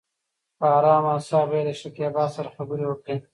په 0.57 0.65
ارامه 0.77 1.11
اصابو 1.19 1.55
يې 1.57 1.63
له 1.67 1.73
شکيبا 1.81 2.25
سره 2.35 2.53
خبرې 2.57 2.83
وکړې. 2.87 3.15